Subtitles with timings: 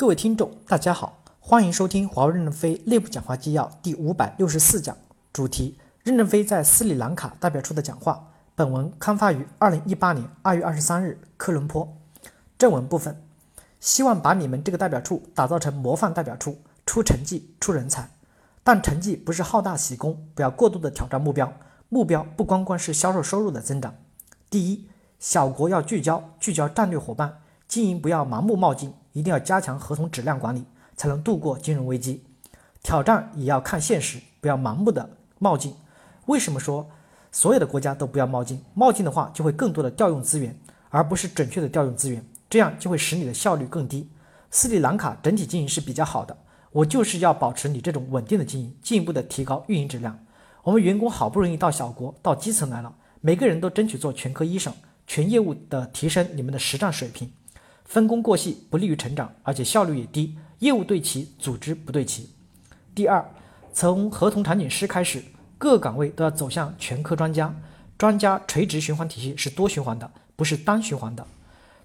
[0.00, 4.96] 各位听众，大家好，欢迎收听华为任正非内部讲话纪要第五百六十四讲，
[5.32, 8.28] 主题：任正非在斯里兰卡代表处的讲话。
[8.54, 11.96] 本文刊发于二零一八年二月二十三日，科伦坡。
[12.56, 13.20] 正文部分：
[13.80, 18.08] 希望把你们这个代表处打造成模范代表处，出成绩、出人才。
[18.62, 21.52] 但成绩不是好大喜功，不要过度的挑战目标。
[21.88, 23.92] 目标不光光是销售收入的增长。
[24.48, 24.86] 第一，
[25.18, 28.94] 小国要聚焦，聚焦战略伙伴，经营不要盲目冒进。
[29.18, 30.64] 一定要加强合同质量管理，
[30.96, 32.22] 才能度过金融危机。
[32.84, 35.10] 挑战也要看现实，不要盲目的
[35.40, 35.74] 冒进。
[36.26, 36.88] 为什么说
[37.32, 38.62] 所有的国家都不要冒进？
[38.74, 40.56] 冒进的话，就会更多的调用资源，
[40.88, 44.08] 而不是准确的调用资源，这样就会使你的效率更低。
[44.52, 46.36] 斯里兰卡整体经营是比较好的，
[46.70, 50.16] 我就是要保持你这种稳定的经营，进一步的提高运营质量。
[50.62, 54.72] 我们员工好不容易到小国，到基层来了，每个人都争取做全科医生，
[55.06, 57.30] 全业务的提升你们的实战水平。
[57.88, 62.28] 分工过细不利于成长，而且效率也低，业务对齐，组织不对齐。
[62.94, 63.26] 第二，
[63.72, 65.24] 从合同场景师开始，
[65.56, 67.52] 各岗位都要走向全科专家。
[67.96, 71.26] 专家垂直循环体系是多循环的，不是单循环的。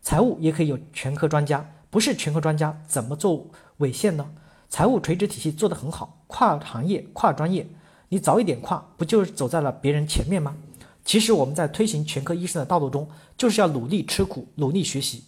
[0.01, 3.47] 财务也可以有全科专家，不是全科专家怎么做
[3.77, 4.29] 尾线呢？
[4.69, 7.65] 财务垂直体系做得很好，跨行业、跨专业，
[8.09, 10.57] 你早一点跨，不就是走在了别人前面吗？
[11.05, 15.23] 其实我们在推行全科医生的道路中，就是要努力吃苦，努力学习。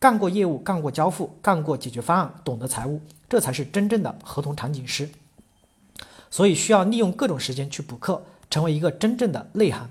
[0.00, 5.10] 干过业务，干过交付，干过解决方案，懂得财务，这才是真正的合同场景师。
[6.30, 9.90] 所以需要利用各种时间去补课，成为一个真正的内行。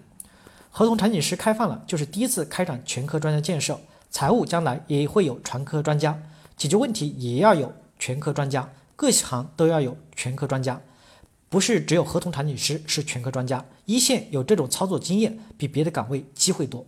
[0.69, 3.79] 合同场景师开放了，就是第一次开展全科专家建设。
[4.09, 6.17] 财务将来也会有全科专家，
[6.55, 10.79] 解决问题也要有全科专家，各行都要有全科专家，
[11.49, 16.85] 不是只有合同场景师是全科专家，一线有这种操作经验，比别的岗位机会多。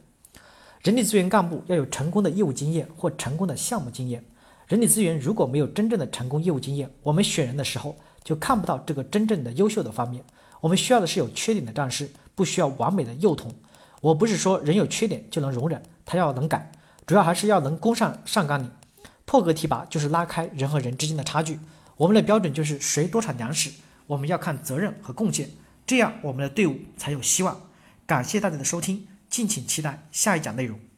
[0.81, 4.23] 人力资源干部要有成功的业务经验或成功的项目经验。
[4.65, 10.23] 人力资源如果没有真正的成功业务经验，我们选人的时候就看不到这个真正的优秀的方面。
[10.61, 13.53] 我们需要的是有缺点的战士，不需要完美的幼童。
[13.99, 16.71] 我不是说人有缺点就能容忍，他要能改，
[17.05, 18.71] 主要还是要能攻上上纲领。
[19.25, 21.59] 破格提拔就是拉开人和人之间的差距。
[21.97, 23.69] 我们的标准就是谁多产粮食，
[24.07, 25.49] 我们要看责任和贡献，
[25.85, 27.59] 这样我们的队伍才有希望。
[28.05, 29.05] 感谢大家的收听。
[29.29, 30.88] 敬请期待下一讲内容。